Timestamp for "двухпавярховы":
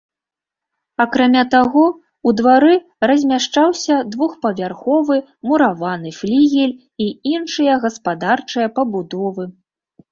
4.17-5.21